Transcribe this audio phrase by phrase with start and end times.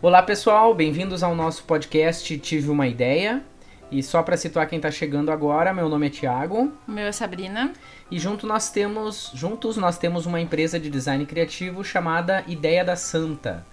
[0.00, 3.42] Olá pessoal, bem-vindos ao nosso podcast Tive uma Ideia.
[3.90, 6.72] E só para situar quem está chegando agora, meu nome é Thiago.
[6.86, 7.72] O meu é Sabrina.
[8.08, 12.94] E junto nós temos, juntos nós temos uma empresa de design criativo chamada Ideia da
[12.94, 13.66] Santa.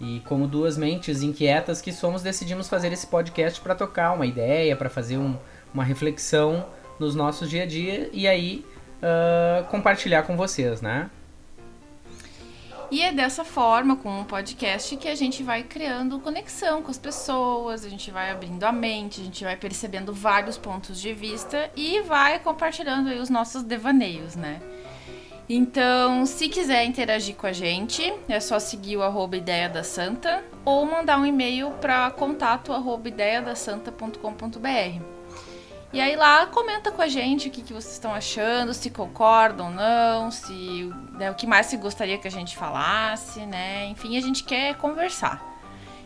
[0.00, 4.74] E como duas mentes inquietas que somos, decidimos fazer esse podcast para tocar uma ideia,
[4.74, 5.36] para fazer um,
[5.72, 6.66] uma reflexão
[6.98, 8.66] nos nossos dia a dia e aí
[9.00, 11.08] uh, compartilhar com vocês, né?
[12.90, 16.98] E é dessa forma, com um podcast, que a gente vai criando conexão com as
[16.98, 21.70] pessoas, a gente vai abrindo a mente, a gente vai percebendo vários pontos de vista
[21.76, 24.62] e vai compartilhando os nossos devaneios, né?
[25.46, 30.42] Então, se quiser interagir com a gente, é só seguir o arroba Ideia da Santa
[30.64, 33.10] ou mandar um e-mail para contato arroba.
[35.90, 39.68] E aí lá comenta com a gente o que, que vocês estão achando, se concordam
[39.68, 43.86] ou não, se né, o que mais se gostaria que a gente falasse, né?
[43.86, 45.42] Enfim, a gente quer conversar.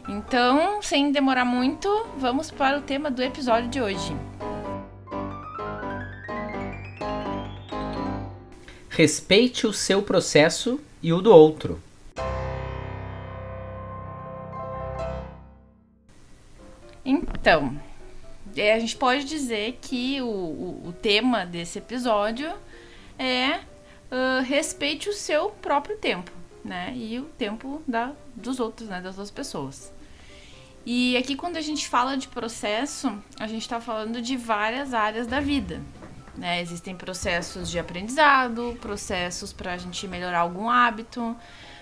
[0.09, 4.17] Então, sem demorar muito, vamos para o tema do episódio de hoje.
[8.89, 11.81] Respeite o seu processo e o do outro.
[17.05, 17.81] Então,
[18.57, 22.53] a gente pode dizer que o, o, o tema desse episódio
[23.19, 23.61] é
[24.11, 26.31] uh, respeite o seu próprio tempo,
[26.65, 26.93] né?
[26.95, 29.01] E o tempo da, dos outros, né?
[29.01, 29.93] Das outras pessoas.
[30.85, 35.27] E aqui quando a gente fala de processo, a gente está falando de várias áreas
[35.27, 35.81] da vida.
[36.37, 36.61] Né?
[36.61, 41.37] Existem processos de aprendizado, processos para a gente melhorar algum hábito,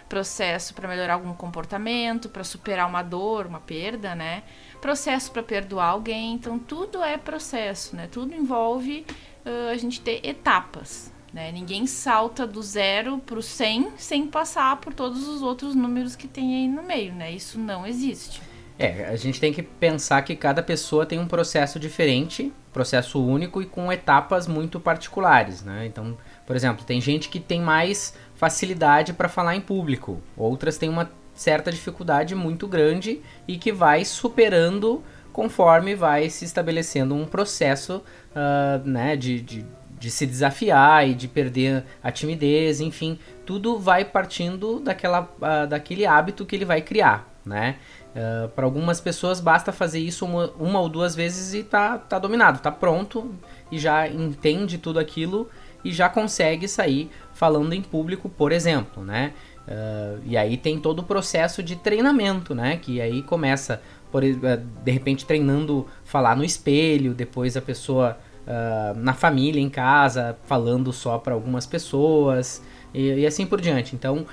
[0.08, 4.42] processo para melhorar algum comportamento, para superar uma dor, uma perda, né?
[4.80, 6.34] Processo para perdoar alguém.
[6.34, 8.08] Então, tudo é processo, né?
[8.10, 9.04] Tudo envolve
[9.44, 11.52] uh, a gente ter etapas, né?
[11.52, 16.26] Ninguém salta do zero para o 100 sem passar por todos os outros números que
[16.26, 17.30] tem aí no meio, né?
[17.30, 18.40] Isso não existe.
[18.78, 23.60] É, a gente tem que pensar que cada pessoa tem um processo diferente, processo único
[23.60, 25.84] e com etapas muito particulares, né?
[25.84, 30.88] Então, por exemplo, tem gente que tem mais facilidade para falar em público, outras têm
[30.88, 35.02] uma certa dificuldade muito grande e que vai superando
[35.32, 38.02] conforme vai se estabelecendo um processo
[38.32, 39.64] uh, né, de, de,
[39.98, 46.04] de, se desafiar e de perder a timidez, enfim, tudo vai partindo daquela, uh, daquele
[46.04, 47.76] hábito que ele vai criar, né?
[48.10, 52.18] Uh, para algumas pessoas basta fazer isso uma, uma, ou duas vezes e tá, tá
[52.18, 53.34] dominado, tá pronto
[53.72, 55.48] e já entende tudo aquilo
[55.82, 59.32] e já consegue sair falando em público, por exemplo, né?
[59.68, 62.76] Uh, e aí tem todo o processo de treinamento, né?
[62.76, 64.36] Que aí começa, por, uh,
[64.84, 70.92] de repente, treinando falar no espelho, depois a pessoa uh, na família, em casa, falando
[70.92, 72.62] só para algumas pessoas
[72.92, 73.94] e, e, assim por diante.
[73.94, 74.26] Então,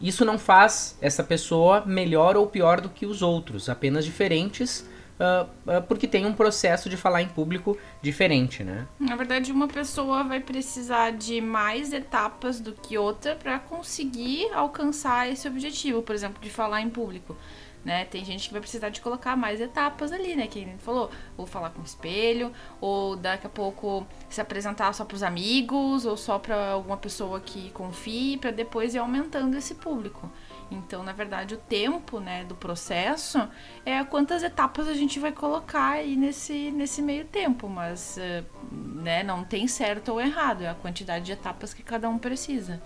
[0.00, 4.88] isso não faz essa pessoa melhor ou pior do que os outros, apenas diferentes
[5.20, 8.86] uh, porque tem um processo de falar em público diferente, né?
[8.98, 15.30] Na verdade, uma pessoa vai precisar de mais etapas do que outra para conseguir alcançar
[15.30, 17.36] esse objetivo, por exemplo, de falar em público.
[17.82, 18.04] Né?
[18.04, 20.46] Tem gente que vai precisar de colocar mais etapas ali, né?
[20.46, 25.04] Que ele falou, ou falar com o espelho, ou daqui a pouco se apresentar só
[25.04, 29.74] para os amigos, ou só para alguma pessoa que confie, para depois ir aumentando esse
[29.76, 30.30] público.
[30.70, 33.48] Então, na verdade, o tempo né, do processo
[33.84, 39.22] é quantas etapas a gente vai colocar aí nesse, nesse meio tempo, mas eh, né,
[39.24, 42.80] não tem certo ou errado, é a quantidade de etapas que cada um precisa.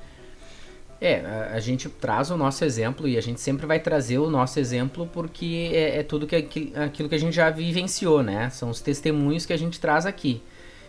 [1.00, 4.30] É, a, a gente traz o nosso exemplo e a gente sempre vai trazer o
[4.30, 6.36] nosso exemplo porque é, é tudo que,
[6.74, 8.48] aquilo que a gente já vivenciou, né?
[8.48, 10.42] São os testemunhos que a gente traz aqui.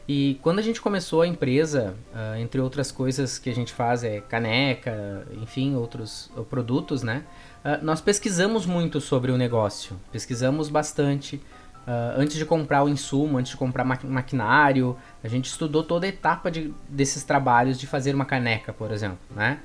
[0.07, 4.03] E quando a gente começou a empresa, uh, entre outras coisas que a gente faz
[4.03, 7.23] é caneca, enfim, outros uh, produtos, né?
[7.63, 11.41] Uh, nós pesquisamos muito sobre o negócio, pesquisamos bastante.
[12.17, 16.09] antes de comprar o insumo, antes de comprar ma maquinário, a gente estudou toda a
[16.09, 19.59] etapa de, desses trabalhos de fazer uma caneca, por exemplo, né?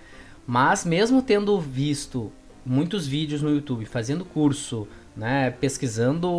[0.47, 2.31] Mas mesmo tendo visto
[2.65, 6.31] muitos vídeos no YouTube, fazendo curso, né, pesquisando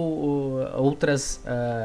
[0.76, 1.44] outras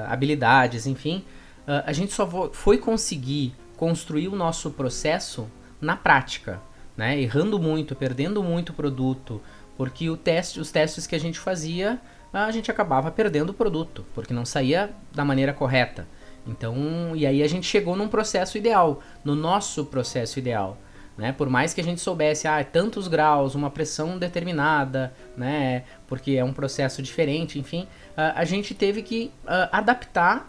[0.09, 1.25] habilidades, enfim,
[1.67, 5.49] a gente só foi conseguir construir o nosso processo
[5.81, 6.61] na prática,
[6.97, 7.21] né?
[7.21, 9.43] Errando muito, perdendo muito produto,
[9.77, 12.01] porque o teste, os testes que a gente fazia,
[12.33, 16.07] a gente acabava perdendo o produto, porque não saía da maneira correta.
[16.47, 20.79] Então, e aí a gente chegou num processo ideal, no nosso processo ideal.
[21.19, 21.33] Né?
[21.33, 25.85] Por mais que a gente soubesse, ah, tantos graus, uma pressão determinada, né?
[26.07, 29.33] Porque é um processo diferente, enfim, a gente teve que
[29.73, 30.47] adaptar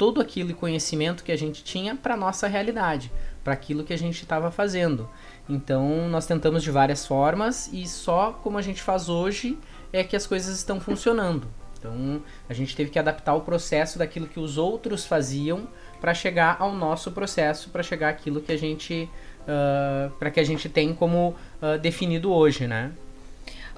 [0.00, 3.12] todo aquele conhecimento que a gente tinha para nossa realidade,
[3.44, 5.06] para aquilo que a gente estava fazendo.
[5.46, 9.58] Então nós tentamos de várias formas e só como a gente faz hoje
[9.92, 11.46] é que as coisas estão funcionando.
[11.78, 15.68] Então a gente teve que adaptar o processo daquilo que os outros faziam
[16.00, 19.06] para chegar ao nosso processo, para chegar àquilo que a gente,
[19.42, 22.90] uh, para que a gente tem como uh, definido hoje, né?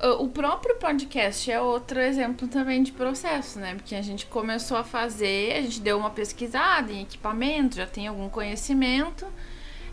[0.03, 3.77] O próprio podcast é outro exemplo também de processo, né?
[3.77, 8.09] Porque a gente começou a fazer, a gente deu uma pesquisada em equipamento, já tem
[8.09, 9.25] algum conhecimento,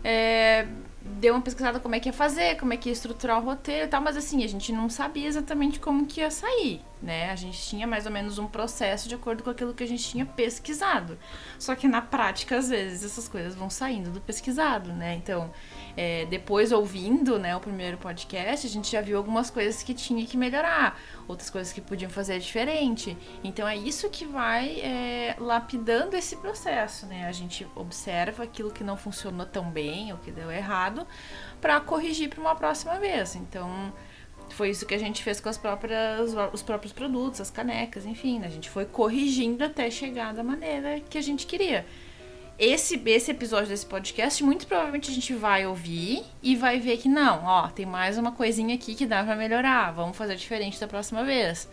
[0.02, 0.66] é,
[1.00, 3.84] deu uma pesquisada como é que ia fazer, como é que ia estruturar o roteiro
[3.84, 7.30] e tal, mas assim, a gente não sabia exatamente como que ia sair, né?
[7.30, 10.08] A gente tinha mais ou menos um processo de acordo com aquilo que a gente
[10.08, 11.16] tinha pesquisado.
[11.58, 15.14] Só que na prática, às vezes, essas coisas vão saindo do pesquisado, né?
[15.14, 15.50] Então,
[15.96, 20.24] é, depois ouvindo né, o primeiro podcast, a gente já viu algumas coisas que tinha
[20.26, 23.16] que melhorar, outras coisas que podiam fazer diferente.
[23.42, 27.26] Então é isso que vai é, lapidando esse processo, né?
[27.26, 31.06] A gente observa aquilo que não funcionou tão bem ou que deu errado
[31.60, 33.34] para corrigir para uma próxima vez.
[33.34, 33.92] Então
[34.50, 38.38] foi isso que a gente fez com as próprias, os próprios produtos, as canecas, enfim,
[38.38, 38.46] né?
[38.46, 41.86] a gente foi corrigindo até chegar da maneira que a gente queria
[42.60, 47.08] esse, esse episódio desse podcast, muito provavelmente a gente vai ouvir e vai ver que
[47.08, 50.86] não, ó, tem mais uma coisinha aqui que dá para melhorar, vamos fazer diferente da
[50.86, 51.66] próxima vez.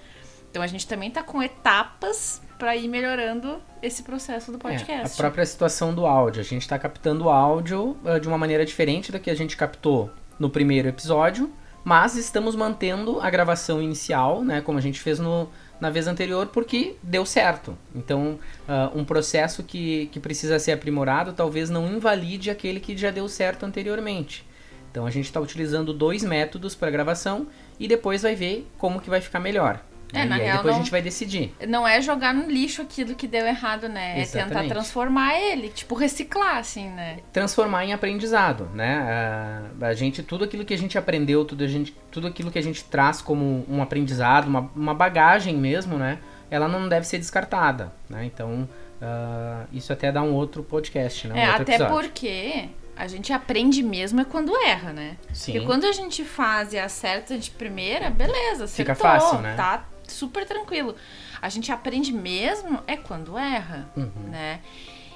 [0.49, 5.11] Então a gente também tá com etapas para ir melhorando esse processo do podcast.
[5.11, 8.37] É, a própria situação do áudio, a gente está captando o áudio uh, de uma
[8.37, 10.09] maneira diferente da que a gente captou
[10.39, 11.51] no primeiro episódio,
[11.83, 15.49] mas estamos mantendo a gravação inicial, né, como a gente fez no
[15.79, 17.77] na vez anterior porque deu certo.
[17.95, 23.11] Então, uh, um processo que, que precisa ser aprimorado talvez não invalide aquele que já
[23.11, 24.45] deu certo anteriormente.
[24.89, 27.47] Então, a gente está utilizando dois métodos para gravação
[27.79, 29.81] e depois vai ver como que vai ficar melhor.
[30.13, 31.53] É, e aí real, depois não, a gente vai decidir.
[31.67, 34.21] Não é jogar no lixo aquilo que deu errado, né?
[34.21, 34.57] Exatamente.
[34.57, 37.17] É tentar transformar ele, tipo, reciclar, assim, né?
[37.33, 39.69] Transformar em aprendizado, né?
[39.81, 42.59] A, a gente, tudo aquilo que a gente aprendeu, tudo, a gente, tudo aquilo que
[42.59, 46.19] a gente traz como um aprendizado, uma, uma bagagem mesmo, né?
[46.49, 48.23] Ela não deve ser descartada, né?
[48.23, 48.69] Então,
[49.01, 51.35] uh, isso até dá um outro podcast, né?
[51.35, 51.95] Um é, até episódio.
[51.95, 55.17] porque a gente aprende mesmo é quando erra, né?
[55.33, 55.51] Sim.
[55.51, 59.53] Porque quando a gente faz e acerta de primeira, beleza, acertou, Fica fácil, né?
[59.55, 60.95] Tá super tranquilo.
[61.41, 64.29] A gente aprende mesmo é quando erra, uhum.
[64.29, 64.61] né?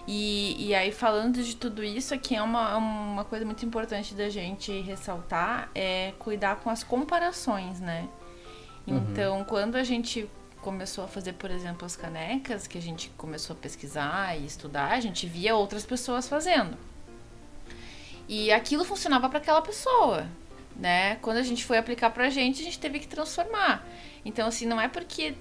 [0.08, 4.30] E, e aí, falando de tudo isso, aqui é uma, uma coisa muito importante da
[4.30, 8.08] gente ressaltar, é cuidar com as comparações, né?
[8.88, 8.98] Uhum.
[8.98, 9.44] Então, uhum.
[9.44, 10.28] quando a gente
[10.62, 14.92] começou a fazer, por exemplo, as canecas, que a gente começou a pesquisar e estudar,
[14.92, 16.78] a gente via outras pessoas fazendo.
[18.28, 20.26] E aquilo funcionava para aquela pessoa,
[20.76, 21.16] né?
[21.18, 23.86] Quando a gente foi aplicar pra gente, a gente teve que transformar.
[24.24, 25.36] Então, assim, não é porque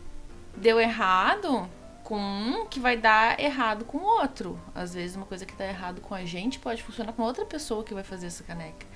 [0.56, 1.68] deu errado
[2.02, 4.60] com um que vai dar errado com o outro.
[4.74, 7.84] Às vezes, uma coisa que dá errado com a gente pode funcionar com outra pessoa
[7.84, 8.86] que vai fazer essa caneca.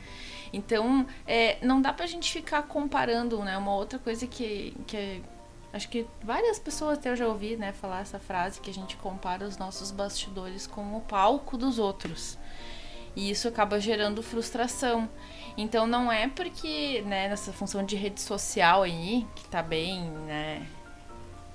[0.53, 3.57] Então, é, não dá pra gente ficar comparando, né?
[3.59, 5.23] Uma outra coisa que, que
[5.73, 8.97] acho que várias pessoas até eu já ouvi, né, falar essa frase que a gente
[8.97, 12.39] compara os nossos bastidores com o palco dos outros.
[13.17, 15.09] E isso acaba gerando frustração.
[15.57, 20.67] Então não é porque, né, nessa função de rede social aí, que tá bem, né,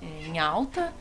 [0.00, 0.92] é, em alta,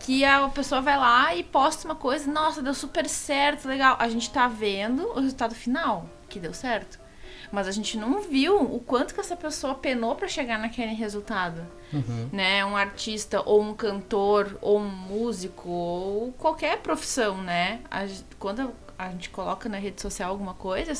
[0.00, 3.96] que a pessoa vai lá e posta uma coisa, nossa, deu super certo, legal.
[3.98, 7.02] A gente tá vendo o resultado final, que deu certo.
[7.50, 11.64] Mas a gente não viu o quanto que essa pessoa penou para chegar naquele resultado.
[11.92, 12.28] Uhum.
[12.32, 12.64] Né?
[12.64, 17.80] Um artista, ou um cantor, ou um músico, ou qualquer profissão, né?
[17.90, 18.06] A,
[18.38, 20.92] quando a gente coloca na rede social alguma coisa,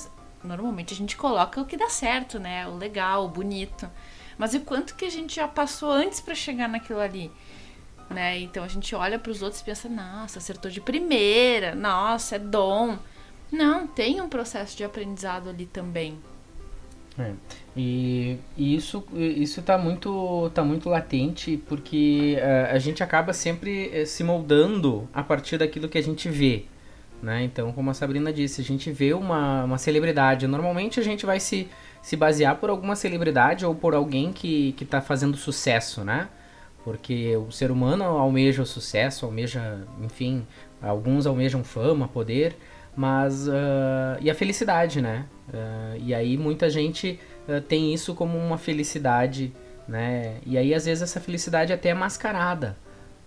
[0.45, 2.67] normalmente a gente coloca o que dá certo, né?
[2.69, 3.91] O legal, o bonito.
[4.37, 7.31] Mas e quanto que a gente já passou antes para chegar naquilo ali?
[8.11, 8.41] Né?
[8.41, 12.39] Então a gente olha para os outros e pensa: nossa, acertou de primeira, nossa, é
[12.39, 12.99] dom.
[13.51, 16.19] Não, tem um processo de aprendizado ali também.
[17.17, 17.33] É.
[17.77, 24.03] E, e, isso isso está muito tá muito latente porque uh, a gente acaba sempre
[24.03, 26.65] uh, se moldando a partir daquilo que a gente vê
[27.25, 27.43] né?
[27.43, 30.47] Então, como a Sabrina disse, a gente vê uma, uma celebridade.
[30.47, 31.69] Normalmente a gente vai se,
[32.03, 36.29] se basear por alguma celebridade ou por alguém que está fazendo sucesso, né?
[36.85, 40.47] Porque o ser humano almeja o sucesso, almeja, enfim,
[40.83, 42.57] alguns almejam fama, poder,
[42.95, 43.49] mas.
[43.49, 45.25] Uh, e a felicidade, né?
[45.49, 49.51] Uh, e aí muita gente uh, tem isso como uma felicidade,
[49.89, 50.37] né?
[50.45, 52.77] E aí às vezes essa felicidade até é mascarada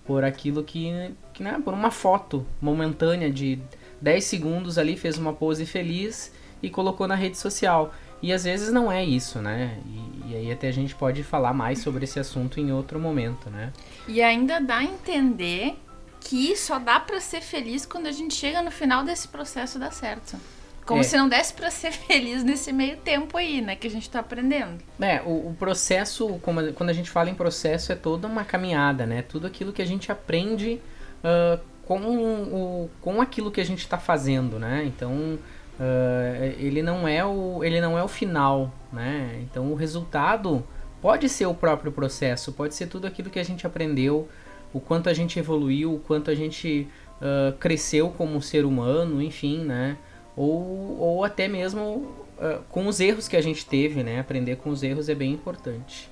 [0.06, 3.60] por aquilo que, que né, por uma foto momentânea de
[4.02, 7.94] 10 segundos ali, fez uma pose feliz e colocou na rede social.
[8.22, 9.78] E às vezes não é isso, né?
[9.86, 13.50] E, e, aí até a gente pode falar mais sobre esse assunto em outro momento,
[13.50, 13.72] né?
[14.08, 15.76] E ainda dá a entender
[16.20, 19.92] que só dá para ser feliz quando a gente chega no final desse processo dar
[19.94, 20.36] certo.
[20.84, 21.04] Como É.
[21.04, 23.76] se não desse pra ser feliz nesse meio tempo aí, né?
[23.76, 24.80] Que a gente tá aprendendo.
[25.00, 28.44] É, o, o processo, como a- quando a gente fala em processo, é toda uma
[28.44, 29.22] caminhada, né?
[29.22, 30.82] Tudo aquilo que a gente aprende
[31.24, 34.84] ah, com, o, com aquilo que a gente está fazendo, né?
[34.86, 35.40] Então,
[35.80, 39.40] ah, ele, não é o, ele não é o final, né?
[39.44, 40.64] Então, o resultado
[41.02, 44.28] pode ser o próprio processo, pode ser tudo aquilo que a gente aprendeu,
[44.74, 46.88] o quanto a gente evoluiu, o quanto a gente
[47.22, 49.98] ah, cresceu como ser humano, enfim, né?
[50.36, 54.20] Ou, ou até mesmo ah, com os erros que a gente teve, né?
[54.20, 56.10] Aprender com os erros é bem importante.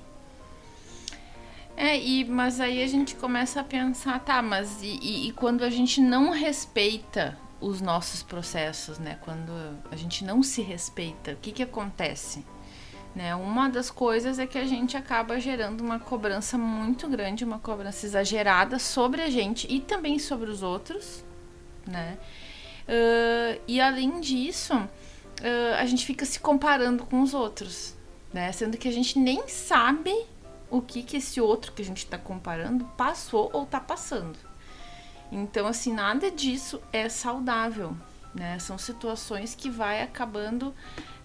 [1.76, 5.62] É, e, mas aí a gente começa a pensar, tá, mas e, e- e quando
[5.62, 9.18] a gente não respeita os nossos processos, né?
[9.22, 9.52] Quando
[9.90, 12.44] a gente não se respeita, o que que acontece?
[13.14, 13.34] Né?
[13.34, 18.04] Uma das coisas é que a gente acaba gerando uma cobrança muito grande, uma cobrança
[18.04, 21.24] exagerada sobre a gente e também sobre os outros,
[21.86, 22.18] né?
[22.88, 27.94] Ah, e além disso, ah, a gente fica se comparando com os outros,
[28.32, 28.52] né?
[28.52, 30.14] Sendo que a gente nem sabe
[30.70, 34.38] o que que esse outro que a gente está comparando passou ou tá passando.
[35.30, 37.96] Então, assim, nada disso é saudável,
[38.34, 38.58] né?
[38.58, 40.74] São situações que vai acabando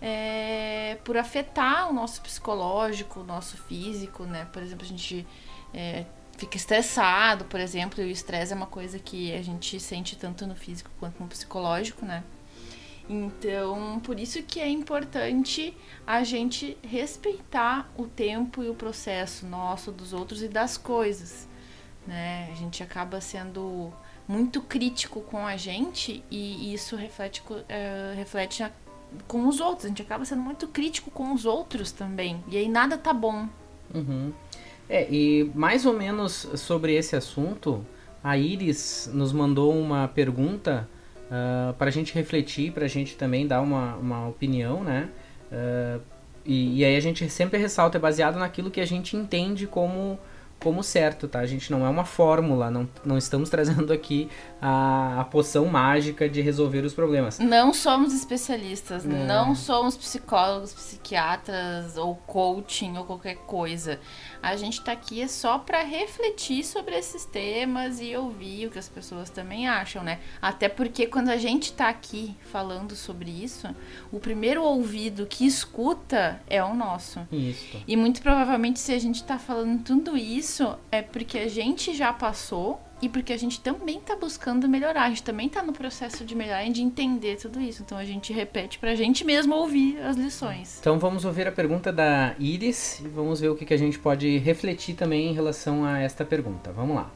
[0.01, 4.45] é, por afetar o nosso psicológico, o nosso físico, né?
[4.51, 5.27] Por exemplo, a gente
[5.73, 6.05] é,
[6.37, 10.47] fica estressado, por exemplo, e o estresse é uma coisa que a gente sente tanto
[10.47, 12.23] no físico quanto no psicológico, né?
[13.09, 19.91] Então, por isso que é importante a gente respeitar o tempo e o processo nosso,
[19.91, 21.47] dos outros e das coisas,
[22.07, 22.49] né?
[22.51, 23.91] A gente acaba sendo
[24.27, 28.63] muito crítico com a gente e isso reflete, eh, reflete
[29.27, 29.85] com os outros.
[29.85, 32.43] A gente acaba sendo muito crítico com os outros também.
[32.47, 33.47] E aí nada tá bom.
[33.93, 34.31] Uhum.
[34.87, 37.85] É, e mais ou menos sobre esse assunto,
[38.23, 40.87] a Iris nos mandou uma pergunta
[41.77, 45.09] para a gente refletir, para a gente também dar uma, uma opinião, né?
[45.51, 45.99] Ah,
[46.45, 50.19] e, e aí a gente sempre ressalta, é baseado naquilo que a gente entende como,
[50.63, 51.39] como certo, tá?
[51.39, 54.29] A gente não é uma fórmula, não, não estamos trazendo aqui
[54.61, 57.39] a, a poção mágica de resolver os problemas.
[57.39, 59.07] Não somos especialistas, É.
[59.07, 63.99] não somos psicólogos, psiquiatras ou coaching ou qualquer coisa.
[64.41, 68.79] A gente tá aqui é só para refletir sobre esses temas e ouvir o que
[68.79, 70.19] as pessoas também acham, né?
[70.41, 73.67] Até porque quando a gente tá aqui falando sobre isso,
[74.11, 77.19] o primeiro ouvido que escuta é o nosso.
[77.31, 77.81] Isso.
[77.87, 80.50] E muito provavelmente se a gente tá falando tudo isso
[80.91, 85.03] é porque a gente já passou e porque a gente também tá buscando melhorar.
[85.03, 87.81] A gente também tá no processo de melhorar e de entender tudo isso.
[87.81, 90.77] Então a gente repete pra gente mesmo ouvir as lições.
[90.79, 93.97] Então vamos ouvir a pergunta da Iris e vamos ver o que, que a gente
[93.97, 96.71] pode refletir também em relação a esta pergunta.
[96.71, 97.11] Vamos lá.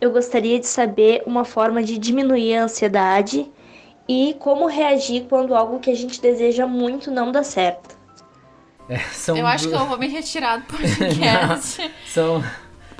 [0.00, 3.50] Eu gostaria de saber uma forma de diminuir a ansiedade
[4.08, 7.93] e como reagir quando algo que a gente deseja muito não dá certo.
[8.88, 11.90] É, são eu acho que eu vou me retirar do podcast.
[12.06, 12.44] São,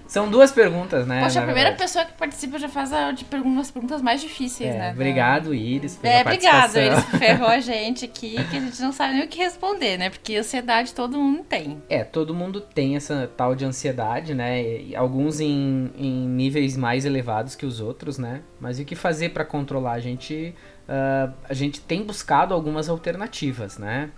[0.06, 1.22] são duas perguntas, né?
[1.22, 1.82] Poxa, a primeira verdade.
[1.82, 4.90] pessoa que participa já faz a de perguntas, as perguntas mais difíceis, É, né?
[4.92, 9.14] obrigado, Iris, pela É, obrigado, eles ferrou a gente aqui, que a gente não sabe
[9.14, 10.10] nem o que responder, né?
[10.10, 11.82] Porque ansiedade todo mundo tem.
[11.88, 14.62] É, todo mundo tem essa tal de ansiedade, né?
[14.62, 18.42] E alguns em, em níveis mais elevados que os outros, né?
[18.60, 19.92] Mas o que fazer para controlar?
[19.92, 20.54] A gente,
[20.88, 24.10] ah, a gente tem buscado algumas alternativas, né?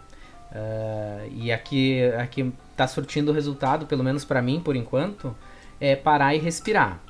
[0.53, 5.35] Ah, e aqui, aqui tá surtindo resultado, pelo menos para mim, por enquanto,
[5.81, 7.00] é parar e respirar.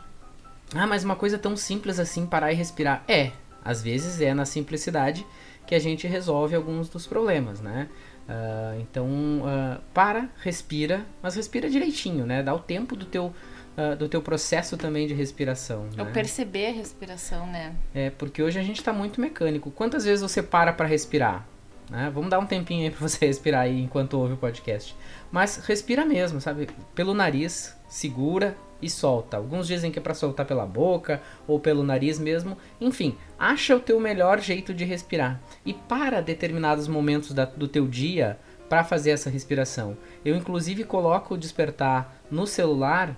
[0.74, 3.04] Ah, mas uma coisa tão simples assim, parar e respirar.
[3.06, 3.32] É,
[3.64, 5.26] às vezes é na simplicidade
[5.66, 7.88] que a gente resolve alguns dos problemas, né?
[8.28, 9.08] Ah, então,
[9.44, 12.42] ah, para, respira, mas respira direitinho, né?
[12.42, 13.32] Dá o tempo do teu,
[13.76, 15.88] ah, do teu processo também de respiração.
[15.96, 16.12] Eu né?
[16.12, 17.74] perceber a respiração, né?
[17.94, 19.70] É, porque hoje a gente tá muito mecânico.
[19.70, 21.46] Quantas vezes você para para respirar?
[21.90, 22.10] Né?
[22.12, 24.94] Vamos dar um tempinho aí pra você respirar aí enquanto ouve o podcast.
[25.30, 26.68] Mas respira mesmo, sabe?
[26.94, 29.36] Pelo nariz, segura e solta.
[29.36, 32.56] Alguns dizem que é para soltar pela boca ou pelo nariz mesmo.
[32.80, 37.86] Enfim, acha o teu melhor jeito de respirar e para determinados momentos da- do teu
[37.86, 38.38] dia
[38.68, 39.96] para fazer essa respiração.
[40.24, 43.16] Eu inclusive coloco o despertar no celular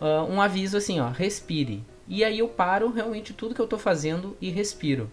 [0.00, 1.84] ah, um aviso assim, ó, respire.
[2.06, 5.10] E aí eu paro realmente tudo que eu tô fazendo e respiro.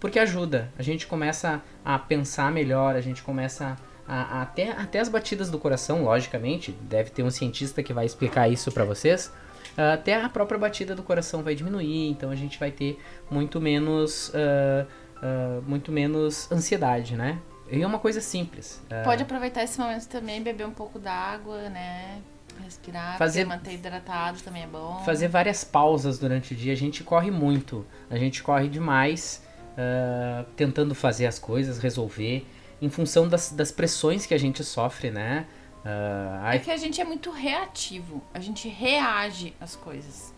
[0.00, 0.70] Porque ajuda.
[0.78, 3.76] A gente começa a pensar melhor, a gente começa
[4.06, 8.04] a, a- até, até as batidas do coração, logicamente, deve ter um cientista que vai
[8.06, 9.32] explicar isso pra vocês.
[9.76, 12.98] ah, Até a própria batida do coração vai diminuir, então a gente vai ter
[13.30, 14.86] muito menos, ah,
[15.22, 17.38] ah, muito menos ansiedade, né?
[17.72, 18.80] E é uma coisa simples.
[19.02, 22.20] Pode aproveitar esse momento também, beber um pouco d'água, né?
[22.62, 25.02] Respirar, Fazer- manter hidratado também é bom.
[25.04, 26.72] fazer várias pausas durante o dia.
[26.72, 29.42] A gente corre muito, a gente corre demais.
[29.76, 32.46] Uh, tentando fazer as coisas, resolver,
[32.80, 35.46] em função das, das pressões que a gente sofre, né?
[35.84, 40.34] Uh, é que a gente é muito reativo, a gente reage às coisas.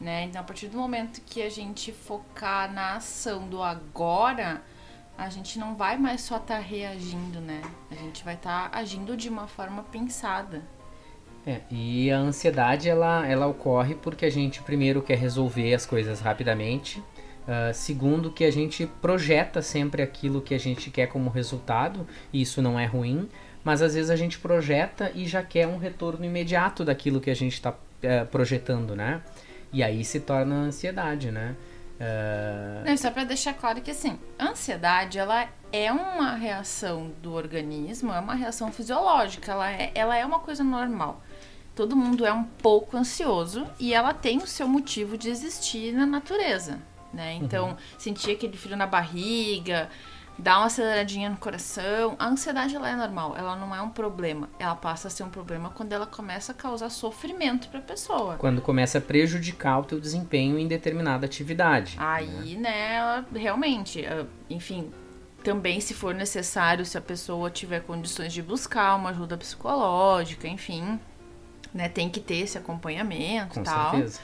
[0.00, 0.24] Né?
[0.24, 4.62] Então, a partir do momento que a gente focar na ação do agora,
[5.16, 7.60] a gente não vai mais só estar tá reagindo, né?
[7.90, 10.62] A gente vai estar tá agindo de uma forma pensada.
[11.44, 16.20] É, e a ansiedade ela, ela ocorre porque a gente primeiro quer resolver as coisas
[16.20, 17.02] rapidamente,
[17.48, 22.42] uh, segundo que a gente projeta sempre aquilo que a gente quer como resultado, e
[22.42, 23.28] isso não é ruim,
[23.64, 27.34] mas às vezes a gente projeta e já quer um retorno imediato daquilo que a
[27.34, 29.22] gente está uh, eh, projetando, né?
[29.72, 31.56] E aí se torna ansiedade, né?
[31.98, 32.88] Uh...
[32.88, 38.12] Não, só para deixar claro que assim, a ansiedade ela é uma reação do organismo,
[38.12, 41.20] é uma reação fisiológica, ela é, ela é uma coisa normal.
[41.74, 46.06] Todo mundo é um pouco ansioso e ela tem o seu motivo de existir na
[46.06, 46.78] natureza,
[47.12, 47.34] né?
[47.34, 47.76] Então, uhum.
[47.96, 49.88] sentir aquele frio na barriga,
[50.38, 52.14] dá uma aceleradinha no coração.
[52.18, 54.48] A ansiedade ela é normal, ela não é um problema.
[54.58, 58.36] Ela passa a ser um problema quando ela começa a causar sofrimento para a pessoa.
[58.36, 61.96] Quando começa a prejudicar o teu desempenho em determinada atividade.
[61.98, 64.92] Aí, né, né realmente, ah, enfim,
[65.42, 71.00] também se for necessário, se a pessoa tiver condições de buscar uma ajuda psicológica, enfim,
[71.74, 73.90] né, tem que ter esse acompanhamento Com e tal.
[73.90, 74.20] Certeza.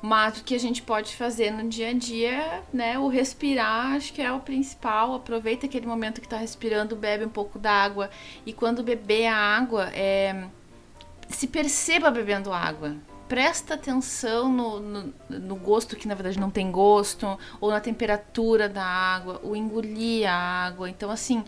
[0.00, 2.98] Mas o que a gente pode fazer no dia a dia, né?
[2.98, 5.14] O respirar, acho que é o principal.
[5.14, 8.08] Aproveita aquele momento que está respirando, bebe um pouco d'água.
[8.46, 10.44] E quando beber a água, é...
[11.28, 12.96] se perceba bebendo água.
[13.28, 18.70] Presta atenção no, no, no, gosto que na verdade não tem gosto, ou na temperatura
[18.70, 20.88] da água, ou engolir a água.
[20.88, 21.44] Então, assim,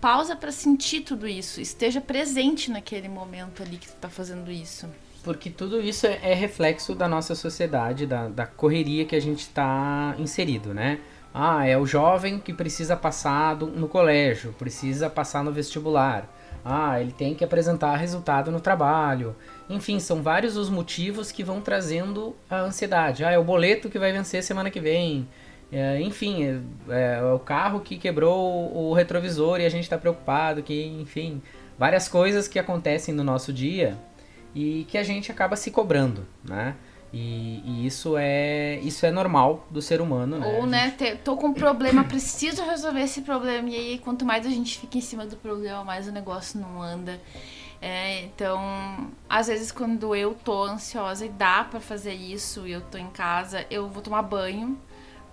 [0.00, 1.60] pausa para sentir tudo isso.
[1.60, 4.88] Esteja presente naquele momento ali que tu está fazendo isso.
[5.24, 9.40] Porque tudo isso é, é reflexo da nossa sociedade, da, da correria que a gente
[9.40, 11.00] está inserido, né?
[11.32, 16.28] Ah, é o jovem que precisa passar do, no colégio, precisa passar no vestibular.
[16.64, 19.34] Ah, ele tem que apresentar resultado no trabalho.
[19.68, 23.24] Enfim, são vários os motivos que vão trazendo a ansiedade.
[23.24, 25.26] Ah, é o boleto que vai vencer semana que vem.
[25.72, 30.62] É, enfim, é, é, o carro que quebrou o retrovisor e a gente está preocupado.
[30.62, 31.42] Que, enfim,
[31.78, 33.98] várias coisas que acontecem no nosso dia
[34.54, 36.76] e que a gente acaba se cobrando, né?
[37.12, 40.58] E, e, isso é isso é normal do ser humano, né?
[40.58, 41.18] Ou, né, gente...
[41.18, 43.68] tô com um problema, preciso resolver esse problema.
[43.70, 46.82] E aí, quanto mais a gente fica em cima do problema, mais o negócio não
[46.82, 47.20] anda.
[47.80, 52.80] É, então, às vezes, quando eu tô ansiosa e dá para fazer isso e eu
[52.80, 54.76] tô em casa, eu vou tomar banho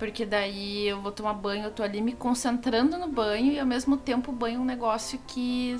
[0.01, 3.67] porque daí eu vou tomar banho, eu tô ali me concentrando no banho e ao
[3.67, 5.79] mesmo tempo o banho é um negócio que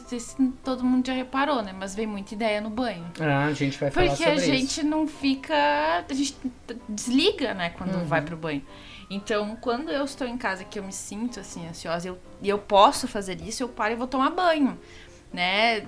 [0.64, 1.74] todo mundo já reparou, né?
[1.76, 3.04] Mas vem muita ideia no banho.
[3.20, 4.46] Ah, a gente vai falar porque sobre isso.
[4.46, 6.06] Porque a gente não fica.
[6.08, 6.38] A gente
[6.88, 8.06] desliga, né, quando uhum.
[8.06, 8.64] vai pro banho.
[9.10, 12.60] Então, quando eu estou em casa que eu me sinto assim, ansiosa, eu, e eu
[12.60, 14.80] posso fazer isso, eu paro e vou tomar banho,
[15.34, 15.84] né?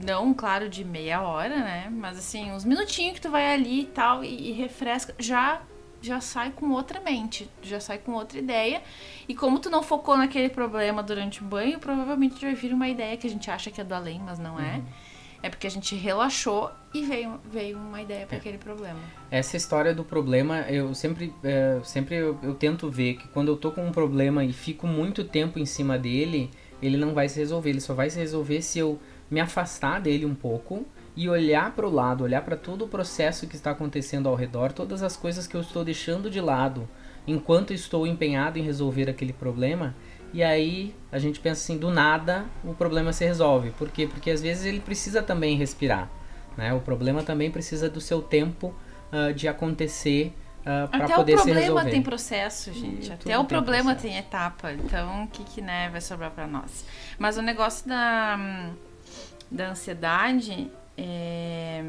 [0.00, 1.88] Não, claro, de meia hora, né?
[1.90, 5.60] Mas assim, uns minutinhos que tu vai ali e tal e, e refresca, já
[6.04, 8.82] já sai com outra mente, já sai com outra ideia.
[9.28, 13.16] E como tu não focou naquele problema durante o banho, provavelmente vai vir uma ideia
[13.16, 14.76] que a gente acha que é do além, mas não é.
[14.76, 14.84] Uhum.
[15.42, 18.40] É porque a gente relaxou e veio, veio uma ideia para é.
[18.40, 18.98] aquele problema.
[19.30, 23.56] Essa história do problema, eu sempre, é, sempre eu, eu, tento ver que quando eu
[23.56, 27.38] tô com um problema e fico muito tempo em cima dele, ele não vai se
[27.38, 27.70] resolver.
[27.70, 28.98] Ele só vai se resolver se eu
[29.30, 33.46] me afastar dele um pouco e olhar para o lado, olhar para todo o processo
[33.46, 36.88] que está acontecendo ao redor, todas as coisas que eu estou deixando de lado
[37.26, 39.94] enquanto estou empenhado em resolver aquele problema.
[40.32, 43.70] E aí a gente pensa assim, do nada o problema se resolve.
[43.70, 44.06] Por quê?
[44.06, 46.10] Porque às vezes ele precisa também respirar.
[46.56, 46.72] Né?
[46.74, 48.74] O problema também precisa do seu tempo
[49.12, 51.60] uh, de acontecer uh, para poder ser resolver.
[51.60, 53.08] Até o problema tem processo, gente.
[53.08, 54.02] E Até o problema processo.
[54.02, 54.72] tem etapa.
[54.72, 56.84] Então, o que, que né, vai sobrar para nós?
[57.16, 58.70] Mas o negócio da,
[59.50, 61.82] da ansiedade é...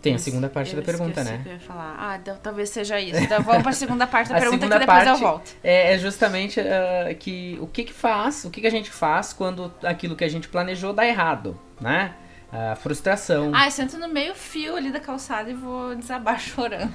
[0.00, 1.40] Tem a segunda parte da pergunta, né?
[1.42, 1.96] Que eu ia falar.
[1.98, 3.18] Ah, então, talvez seja isso.
[3.18, 5.50] Então vamos para a segunda parte da pergunta que depois eu volto.
[5.62, 9.32] É, é justamente uh, que o que que faz, o que que a gente faz
[9.32, 12.14] quando aquilo que a gente planejou dá errado, né?
[12.50, 13.50] A frustração.
[13.52, 16.94] Ah, eu sento no meio fio ali da calçada e vou desabar chorando.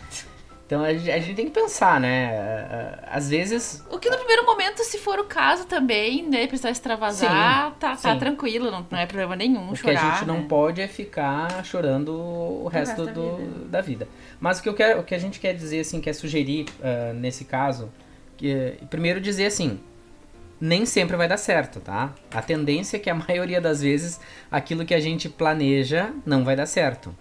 [0.65, 2.97] Então a gente, a gente, tem que pensar, né?
[3.08, 3.84] Às vezes.
[3.91, 6.47] O que no primeiro momento, se for o caso também, né?
[6.47, 9.71] Precisar extravasar, sim, tá, tá tranquilo, não, não é problema nenhum.
[9.71, 10.34] O chorar, que a gente né?
[10.34, 13.65] não pode é ficar chorando o resto, o resto do, da, vida.
[13.69, 14.08] da, vida.
[14.39, 17.13] Mas o que, eu quero, o que a gente quer dizer, assim, quer sugerir uh,
[17.13, 17.91] nesse caso,
[18.38, 19.80] que primeiro dizer assim.
[20.62, 22.13] Nem sempre vai dar certo, tá?
[22.32, 26.56] A tendência é que a maioria das vezes aquilo que a gente planeja não vai
[26.56, 27.13] dar certo.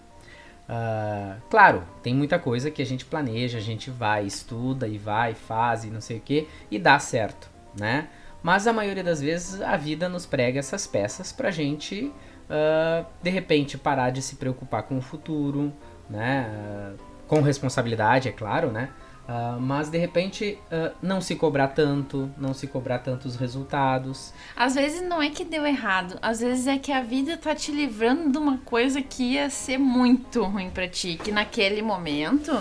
[0.69, 5.33] Uh, claro, tem muita coisa que a gente planeja, a gente vai, estuda e vai,
[5.33, 8.07] faz e não sei o que, e dá certo, né?
[8.41, 13.29] Mas a maioria das vezes a vida nos prega essas peças pra gente, uh, de
[13.29, 15.71] repente, parar de se preocupar com o futuro,
[16.09, 16.49] né?
[16.49, 18.89] Uh, com responsabilidade, é claro, né?
[19.23, 24.33] Uh, mas de repente uh, não se cobrar tanto, não se cobrar tantos resultados.
[24.53, 27.71] Às vezes não é que deu errado, às vezes é que a vida tá te
[27.71, 32.51] livrando de uma coisa que ia ser muito ruim para ti, que naquele momento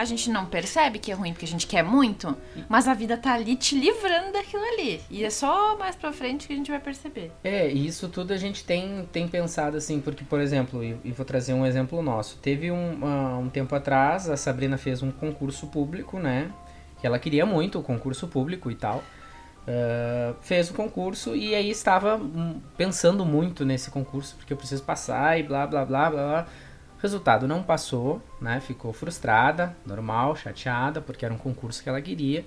[0.00, 2.34] a gente não percebe que é ruim porque a gente quer muito,
[2.70, 4.98] mas a vida tá ali te livrando daquilo ali.
[5.10, 7.30] E é só mais pra frente que a gente vai perceber.
[7.44, 11.26] É, e isso tudo a gente tem, tem pensado assim, porque, por exemplo, e, vou
[11.26, 12.38] trazer um exemplo nosso.
[12.38, 16.50] Teve um, uh, um tempo atrás, a Sabrina fez um concurso público, né?
[16.98, 19.04] Que ela queria muito o concurso público e tal.
[19.68, 24.82] Uh, fez o concurso e aí estava hum, pensando muito nesse concurso, porque eu preciso
[24.82, 26.24] passar e blá blá blá blá.
[26.24, 26.46] blá
[27.02, 28.60] Resultado, não passou, né?
[28.60, 32.44] Ficou frustrada, normal, chateada, porque era um concurso que ela queria.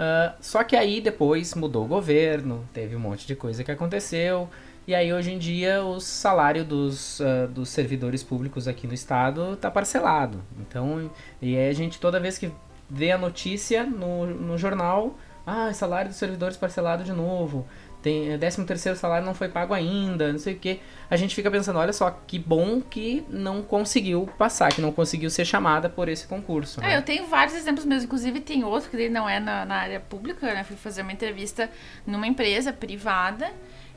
[0.00, 4.48] Uh, só que aí depois mudou o governo, teve um monte de coisa que aconteceu.
[4.86, 9.54] E aí hoje em dia o salário dos, uh, dos servidores públicos aqui no estado
[9.54, 10.40] está parcelado.
[10.60, 11.10] Então,
[11.42, 12.50] e aí a gente toda vez que
[12.88, 17.66] vê a notícia no, no jornal, ah, salário dos servidores parcelado de novo
[18.02, 20.80] tem 13 terceiro salário não foi pago ainda, não sei o que.
[21.10, 25.28] A gente fica pensando, olha só, que bom que não conseguiu passar, que não conseguiu
[25.28, 26.80] ser chamada por esse concurso.
[26.80, 26.94] Né?
[26.94, 29.76] É, eu tenho vários exemplos mesmo, inclusive tem outro que ele não é na, na
[29.76, 30.64] área pública, né?
[30.64, 31.70] Fui fazer uma entrevista
[32.06, 33.50] numa empresa privada,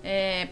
[0.04, 0.50] é,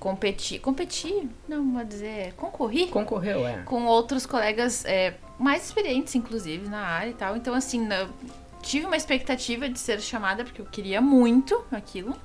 [0.00, 2.88] competir, competir, não vou dizer, concorri.
[2.88, 3.62] Concorreu, é.
[3.64, 7.36] Com outros colegas é, mais experientes, inclusive, na área e tal.
[7.36, 7.86] Então, assim,
[8.62, 12.16] tive uma expectativa de ser chamada, porque eu queria muito aquilo.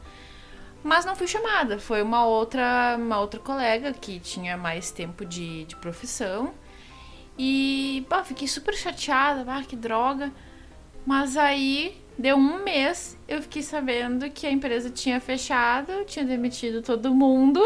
[0.84, 1.80] Mas não fui chamada.
[1.80, 6.54] Foi uma outra, uma outra colega que tinha mais tempo de, de profissão.
[7.38, 9.46] E, pá, fiquei super chateada.
[9.48, 10.32] Ah, que droga.
[11.06, 16.82] Mas aí, deu um mês, eu fiquei sabendo que a empresa tinha fechado, tinha demitido
[16.82, 17.62] todo mundo.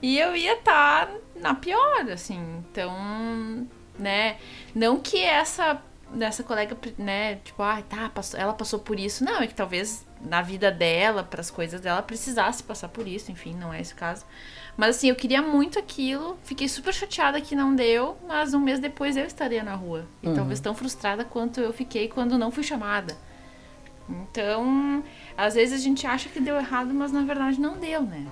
[0.00, 2.40] E eu ia estar tá na pior, assim.
[2.70, 3.66] Então,
[3.98, 4.36] né?
[4.74, 5.82] Não que essa
[6.12, 9.24] dessa colega, né, tipo, ah, tá, passou, ela passou por isso.
[9.24, 13.30] Não, é que talvez na vida dela, para as coisas dela, precisasse passar por isso,
[13.30, 14.24] enfim, não é esse o caso.
[14.76, 18.78] Mas assim, eu queria muito aquilo, fiquei super chateada que não deu, mas um mês
[18.78, 20.06] depois eu estaria na rua.
[20.22, 20.34] E uhum.
[20.34, 23.16] talvez tão frustrada quanto eu fiquei quando não fui chamada.
[24.08, 25.02] Então,
[25.36, 28.26] às vezes a gente acha que deu errado, mas na verdade não deu, né?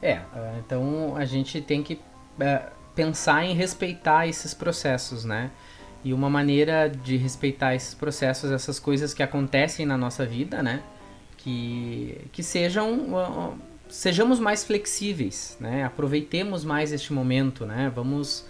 [0.00, 2.00] É, ah, então a gente tem que
[2.40, 5.50] é, pensar em respeitar esses processos, né?
[6.04, 10.82] E uma maneira de respeitar esses processos, essas coisas que acontecem na nossa vida, né?
[11.42, 15.84] Que, que sejam sejamos mais flexíveis, né?
[15.84, 17.92] Aproveitemos mais este momento, né?
[17.94, 18.46] Vamos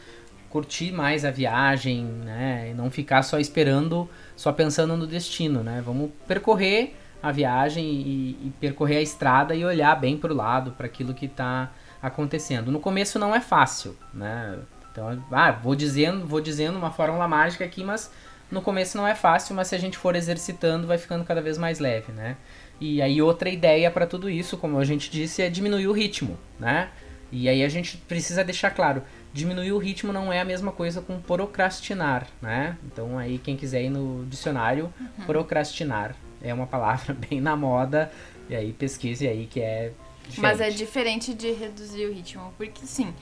[0.49, 2.69] curtir mais a viagem, né?
[2.71, 5.83] E não ficar só esperando, só pensando no destino, né?
[5.85, 10.73] Vamos percorrer a viagem e, e percorrer a estrada e olhar bem para o lado,
[10.73, 12.71] para aquilo que está acontecendo.
[12.71, 14.59] No começo não é fácil, né?
[14.93, 18.13] Então, ah, vou dizendo, vou dizendo uma fórmula mágica aqui, mas
[18.51, 21.57] no começo não é fácil, mas se a gente for exercitando, vai ficando cada vez
[21.57, 22.37] mais leve, né?
[22.83, 26.37] E aí outra ideia para tudo isso, como a gente disse, é diminuir o ritmo,
[26.59, 26.91] né?
[27.31, 31.01] E aí a gente precisa deixar claro, diminuir o ritmo não é a mesma coisa
[31.01, 32.77] com procrastinar, né?
[32.85, 35.27] Então aí quem quiser ir no dicionário, uhum.
[35.27, 38.11] procrastinar é uma palavra bem na moda,
[38.51, 39.93] e aí pesquise aí que é
[40.29, 40.41] diferente.
[40.41, 43.15] Mas é diferente de reduzir o ritmo, porque sim,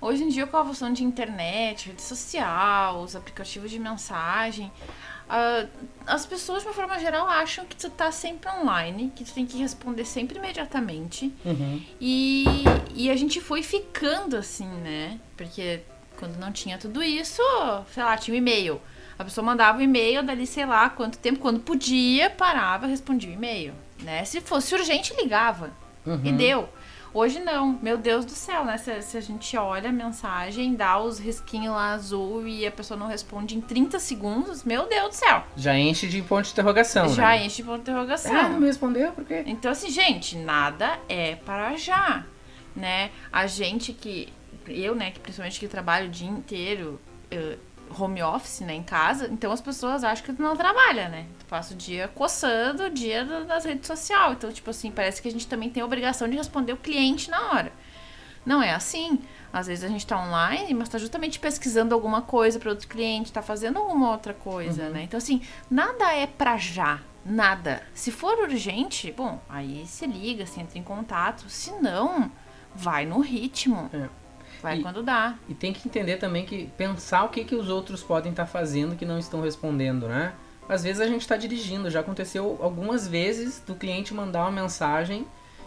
[0.00, 4.72] hoje em dia com a evolução de internet, rede social, os aplicativos de mensagem,
[5.28, 5.68] Uh,
[6.06, 9.44] as pessoas, de uma forma geral, acham que tu tá sempre online, que tu tem
[9.44, 11.32] que responder sempre imediatamente.
[11.44, 11.82] Uhum.
[12.00, 12.44] E,
[12.94, 15.20] e a gente foi ficando assim, né?
[15.36, 15.80] Porque
[16.18, 17.42] quando não tinha tudo isso,
[17.92, 18.80] sei lá, tinha um e-mail.
[19.18, 23.30] A pessoa mandava o um e-mail, dali sei lá quanto tempo, quando podia, parava, respondia
[23.30, 23.74] o e-mail.
[24.02, 24.24] Né?
[24.24, 25.70] Se fosse urgente, ligava.
[26.06, 26.20] Uhum.
[26.24, 26.68] E deu.
[27.12, 28.76] Hoje não, meu Deus do céu, né?
[28.76, 32.98] Se, se, a gente olha a mensagem, dá os risquinhos lá azul e a pessoa
[32.98, 35.44] não responde em 30 segundos, meu Deus do céu.
[35.56, 37.46] Já enche de ponto de interrogação, Já né?
[37.46, 38.36] enche de ponto de interrogação.
[38.36, 39.42] Ah, não me respondeu, por quê?
[39.46, 42.24] Então, assim, gente, nada é para já,
[42.76, 43.10] né?
[43.32, 44.28] A gente que,
[44.66, 47.58] eu, né, que principalmente que trabalho o dia inteiro, eu,
[47.98, 51.26] home office, né, em casa, então as pessoas acham que tu não trabalha, né?
[51.38, 54.32] Tu passa o dia coçando o dia das redes sociais.
[54.32, 57.30] Então, tipo assim, parece que a gente também tem a obrigação de responder o cliente
[57.30, 57.72] na hora.
[58.44, 59.20] Não é assim.
[59.52, 63.32] Às vezes a gente tá online, mas tá justamente pesquisando alguma coisa para outro cliente,
[63.32, 64.90] tá fazendo alguma outra coisa, uhum.
[64.90, 65.02] né?
[65.02, 67.00] Então, assim, nada é pra já.
[67.24, 67.82] Nada.
[67.92, 71.48] Se for urgente, bom, aí se liga, se entra em contato.
[71.48, 72.30] Se não,
[72.74, 73.90] vai no ritmo.
[73.92, 74.08] É.
[74.62, 75.34] Vai E- quando dá.
[75.48, 78.96] E tem que entender também que pensar o que, que os outros podem estar fazendo
[78.96, 80.32] que não estão respondendo, né?
[80.68, 85.26] Às vezes a gente está dirigindo, já aconteceu algumas vezes do cliente mandar uma mensagem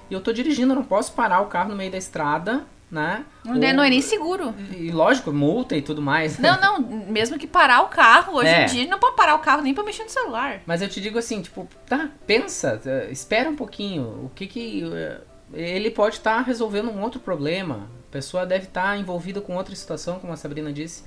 [0.09, 3.25] e eu tô dirigindo, eu não posso parar o carro no meio da estrada, né?
[3.43, 4.53] Não, Ou- é- não é nem seguro.
[4.77, 6.37] E lógico, multa e tudo mais.
[6.37, 8.63] Não, não, mesmo que parar o carro, hoje É.
[8.63, 10.61] em dia não pode parar o carro nem pra mexer no celular.
[10.67, 14.03] Mas eu te digo assim, tipo, tá, pensa, eh, espera um pouquinho.
[14.25, 14.83] O que que.
[14.93, 15.21] eh,
[15.53, 17.89] Ele pode estar resolvendo um outro problema.
[18.11, 21.05] A pessoa deve estar envolvida com outra situação, como a Sabrina disse.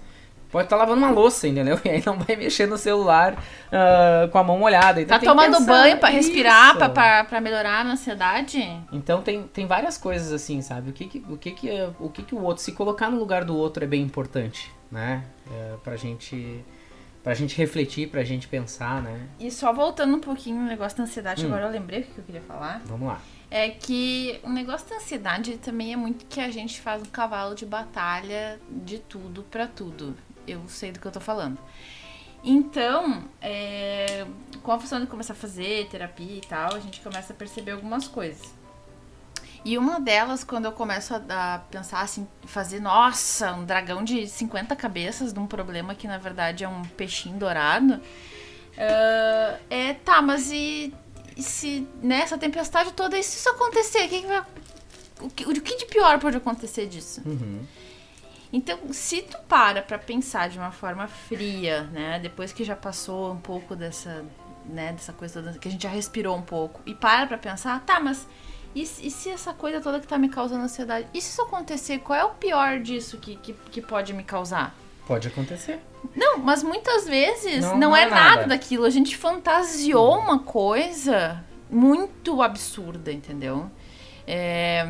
[0.50, 1.78] Pode estar lavando uma louça, entendeu?
[1.84, 3.36] E aí não vai mexer no celular
[3.70, 5.02] ah, com a mão molhada.
[5.02, 6.78] Então Tá tomando banho pra respirar,
[7.28, 8.58] pra melhorar a ansiedade?
[8.90, 10.88] Então tem, tem várias coisas assim, sabe?
[10.88, 11.68] O que que, o que que
[12.00, 15.24] o que que o outro, se colocar no lugar do outro é bem importante, né?
[15.52, 16.64] É, pra gente
[17.24, 19.26] pra gente refletir, pra gente pensar, né?
[19.40, 21.48] E só voltando um pouquinho no negócio da ansiedade, Hum.
[21.48, 22.82] agora eu lembrei o que eu queria falar.
[22.84, 23.20] Vamos lá.
[23.50, 27.54] É que o negócio da ansiedade também é muito que a gente faz um cavalo
[27.54, 30.14] de batalha de tudo pra tudo.
[30.46, 31.58] Eu sei do que eu tô falando.
[32.42, 34.26] Então, é,
[34.62, 37.70] com a função de começar a fazer terapia e tal, a gente começa a perceber
[37.70, 38.52] algumas coisas.
[39.64, 44.26] E uma delas, quando eu começo a, a pensar assim, fazer, nossa, um dragão de
[44.26, 47.98] 50 cabeças de um problema que na verdade é um peixinho dourado,
[48.76, 50.92] ah, é, tá, mas e,
[51.36, 54.42] e se nessa tempestade toda, e se isso acontecer, o que, que vai.
[55.20, 57.22] O que, o que de pior pode acontecer disso?
[57.24, 57.64] Uhum.
[58.52, 63.32] Então, se tu para pra pensar de uma forma fria, né, depois que já passou
[63.32, 64.24] um pouco dessa,
[64.66, 67.80] né, dessa coisa toda, que a gente já respirou um pouco, e para pra pensar,
[67.84, 68.26] tá, mas
[68.74, 71.42] e, se- e se essa coisa toda que tá me causando ansiedade, e se isso
[71.42, 74.74] acontecer, qual é o pior disso que, que, que pode me causar?
[75.06, 75.78] Pode acontecer.
[76.16, 78.24] Não, mas muitas vezes Não- não, é, é nada.
[78.36, 78.46] nada.
[78.48, 78.84] daquilo.
[78.84, 83.70] A gente fantasiou uma coisa muito absurda, entendeu?
[84.26, 84.86] É,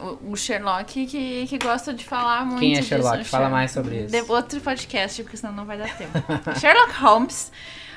[0.00, 3.22] o- Sherlock que, que gosta de falar muito Quem é Sherlock?
[3.22, 4.12] o Fala mais sobre isso.
[4.12, 6.12] De outro podcast, porque senão não vai dar tempo.
[6.60, 7.50] Sherlock Holmes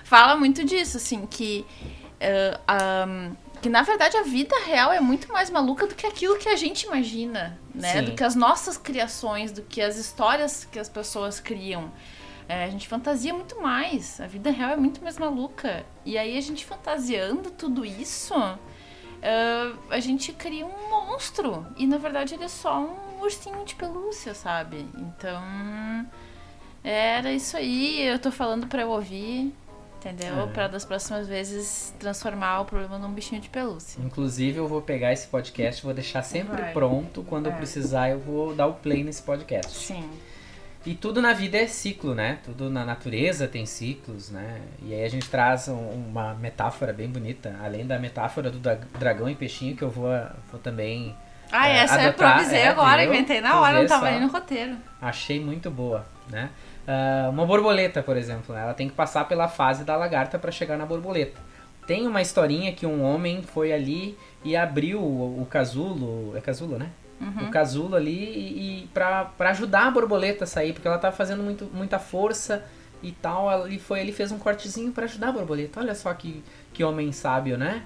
[0.04, 1.66] fala muito disso, assim, que,
[2.20, 6.38] eh, ahm, que na verdade a vida real é muito mais maluca do que aquilo
[6.38, 7.94] que a gente imagina, né?
[7.94, 8.02] Sim.
[8.04, 11.92] Do que as nossas criações, do que as histórias que as pessoas criam.
[12.50, 14.22] É, a gente fantasia muito mais.
[14.22, 15.86] A vida real é muito mais maluca.
[16.06, 18.58] E aí a gente fantasiando tudo isso, ah,
[19.90, 21.66] a gente cria um monstro.
[21.76, 24.88] E na verdade ele é só um ursinho de pelúcia, sabe?
[24.96, 25.42] Então.
[26.84, 28.02] Era isso aí.
[28.02, 29.54] Eu tô falando pra eu ouvir.
[30.12, 30.44] Entendeu?
[30.44, 30.48] É.
[30.48, 34.00] Pra das próximas vezes transformar o problema num bichinho de pelúcia.
[34.04, 36.74] Inclusive, eu vou pegar esse podcast, vou deixar sempre Vai.
[36.74, 37.24] pronto.
[37.24, 37.56] Quando eu É.
[37.56, 39.76] precisar, eu vou dar o play nesse podcast.
[39.78, 40.10] Sim.
[40.86, 42.40] E tudo na vida é ciclo, né?
[42.46, 44.62] Tudo na natureza tem ciclos, né?
[44.82, 48.80] E aí a gente traz um- uma metáfora bem bonita, além da metáfora do dra-
[48.98, 50.10] dragão e peixinho, que eu vou,
[50.50, 51.14] vou também.
[51.52, 54.12] Ah, É, essa eu adotar, improvisei é, agora, inventei na hora, não tava só.
[54.12, 54.76] ali no roteiro.
[55.02, 56.50] Achei muito boa, né?
[56.88, 58.62] Ah, uma borboleta, por exemplo, né?
[58.62, 61.40] ela tem que passar pela fase da lagarta para chegar na borboleta.
[61.86, 66.78] Tem uma historinha que um homem foi ali e abriu o, o casulo, é casulo,
[66.78, 66.90] né?
[67.20, 67.48] Uhum.
[67.48, 71.16] O casulo ali e, e pra, pra ajudar a borboleta a sair, porque ela tava
[71.16, 72.64] fazendo muito, muita força
[73.02, 73.66] e tal.
[73.66, 75.80] Ele foi, ele fez um cortezinho para ajudar a borboleta.
[75.80, 77.84] Olha só que, que homem sábio, né?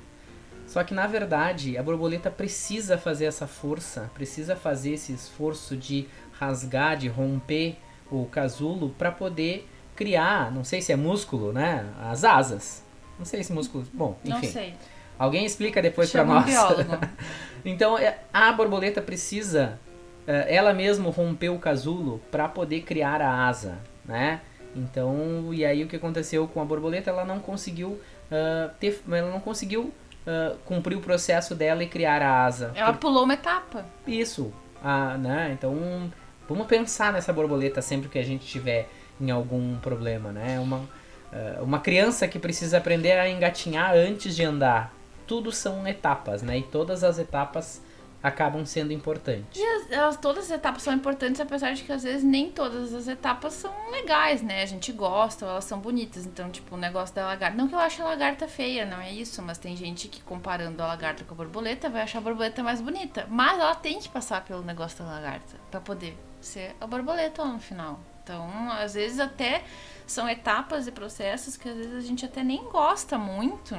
[0.71, 6.07] Só que na verdade a borboleta precisa fazer essa força, precisa fazer esse esforço de
[6.39, 7.75] rasgar, de romper
[8.09, 11.85] o casulo para poder criar, não sei se é músculo, né?
[12.01, 12.85] As asas.
[13.19, 13.85] Não sei se músculo.
[13.93, 14.47] Bom, Não enfim.
[14.47, 14.73] sei.
[15.19, 16.45] Alguém explica depois para um nós.
[16.45, 16.97] biólogo.
[17.65, 19.77] Então é, a borboleta precisa
[20.25, 24.39] é, ela mesma romper o casulo para poder criar a asa, né?
[24.73, 27.09] Então e aí o que aconteceu com a borboleta?
[27.09, 27.99] Ela não conseguiu
[28.31, 29.93] ah, ter, ela não conseguiu
[30.25, 32.71] ah, cumprir o processo dela e criar a asa.
[32.75, 33.85] Ela pulou uma etapa.
[34.05, 34.53] Isso,
[34.83, 35.51] ah, né?
[35.53, 36.11] Então
[36.47, 40.59] vamos pensar nessa borboleta sempre que a gente tiver em algum problema, né?
[40.59, 40.87] Uma
[41.31, 44.93] ah, uma criança que precisa aprender a engatinhar antes de andar.
[45.25, 46.57] Tudo são etapas, né?
[46.57, 47.81] E todas as etapas
[48.23, 49.59] acabam sendo importantes.
[49.59, 52.93] E as- elas, todas as etapas são importantes, apesar de que às vezes nem todas
[52.93, 54.61] as etapas são legais, né?
[54.61, 56.25] A gente gosta, elas são bonitas.
[56.25, 57.57] Então, tipo, o negócio da lagarta.
[57.57, 60.81] Não que eu ache a lagarta feia, não é isso, mas tem gente que comparando
[60.83, 63.25] a lagarta com a borboleta vai achar a borboleta mais bonita.
[63.29, 67.49] Mas ela tem que passar pelo negócio da lagarta pra poder ser a borboleta lá
[67.53, 67.99] no final.
[68.23, 69.63] Então, às vezes até
[70.05, 73.75] são etapas e processos que às vezes a gente até nem gosta muito,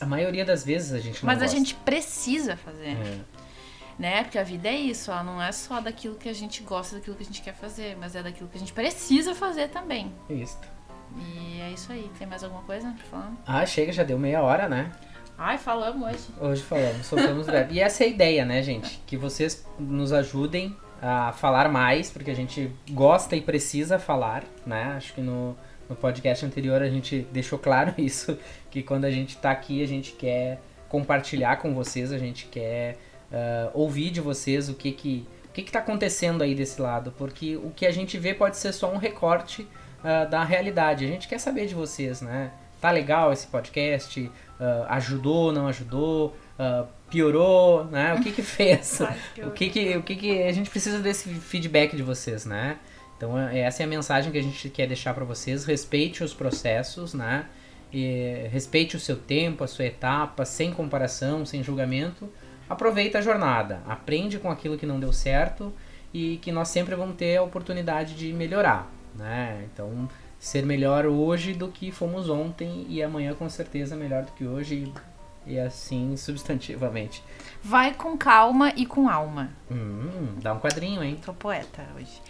[0.00, 1.56] A maioria das vezes a gente não mas a gosta.
[1.56, 3.20] gente precisa fazer É,
[4.00, 4.22] né?
[4.22, 7.14] Porque a vida é isso, ela não é só daquilo que a gente gosta, daquilo
[7.14, 10.10] que a gente quer fazer, mas é daquilo que a gente precisa fazer também.
[10.30, 10.58] isso.
[11.16, 12.10] E é isso aí.
[12.18, 13.32] Tem mais alguma coisa pra falar?
[13.46, 14.90] Ah, chega, já deu meia hora, né?
[15.36, 16.26] Ai, falamos hoje.
[16.40, 17.72] Hoje falamos, soltamos verbo.
[17.74, 19.02] E essa é a ideia, né, gente?
[19.06, 24.94] Que vocês nos ajudem a falar mais, porque a gente gosta e precisa falar, né?
[24.96, 25.56] Acho que no,
[25.88, 28.38] no podcast anterior a gente deixou claro isso,
[28.70, 32.98] que quando a gente está aqui a gente quer compartilhar com vocês, a gente quer
[33.30, 37.56] uh, ouvir de vocês o que que o que está acontecendo aí desse lado, porque
[37.56, 39.62] o que a gente vê pode ser só um recorte
[39.98, 41.04] uh, da realidade.
[41.04, 42.52] A gente quer saber de vocês, né?
[42.80, 44.20] Tá legal esse podcast?
[44.20, 44.32] Uh,
[44.88, 46.36] ajudou, não ajudou?
[46.58, 48.14] Uh, piorou, né?
[48.14, 49.00] O que que fez?
[49.44, 52.78] o que que, o que que a gente precisa desse feedback de vocês, né?
[53.16, 55.64] Então essa é a mensagem que a gente quer deixar para vocês.
[55.64, 57.44] Respeite os processos, né?
[57.92, 62.30] E respeite o seu tempo, a sua etapa, sem comparação, sem julgamento.
[62.70, 65.72] Aproveita a jornada, aprende com aquilo que não deu certo
[66.14, 69.64] e que nós sempre vamos ter a oportunidade de melhorar, né?
[69.64, 74.46] Então ser melhor hoje do que fomos ontem e amanhã com certeza melhor do que
[74.46, 74.92] hoje
[75.44, 77.24] e assim substantivamente.
[77.60, 79.50] Vai com calma e com alma.
[79.68, 81.18] Hum, dá um quadrinho, hein?
[81.24, 82.22] Tô poeta hoje.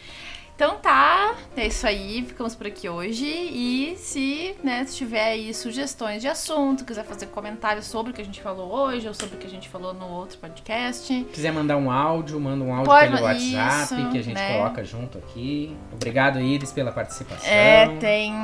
[0.60, 3.24] Então tá, é isso aí, ficamos por aqui hoje.
[3.24, 8.20] E se, né, se tiver aí sugestões de assunto, quiser fazer comentários sobre o que
[8.20, 11.26] a gente falou hoje ou sobre o que a gente falou no outro podcast.
[11.32, 14.58] Quiser mandar um áudio, manda um áudio Pode, pelo WhatsApp isso, que a gente né?
[14.58, 15.74] coloca junto aqui.
[15.94, 17.48] Obrigado, Iris, pela participação.
[17.48, 18.34] É, tem.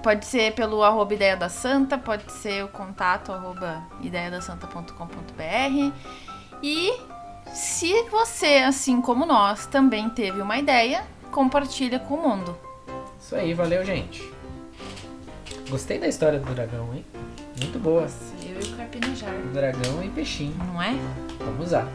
[0.00, 5.92] Pode ser pelo arroba ideia da Santa, pode ser o contato arroba ideiadasanta.com.br.
[6.62, 6.92] E
[7.52, 12.56] se você, assim como nós, também teve uma ideia, compartilha com o mundo.
[13.20, 14.22] Isso aí, valeu, gente.
[15.68, 17.04] Gostei da história do dragão, hein?
[17.60, 18.06] Muito boa.
[18.40, 19.34] Eu e o carpinejar.
[19.52, 20.54] Dragão e peixinho.
[20.58, 20.94] Não é?
[21.40, 21.88] Vamos usar.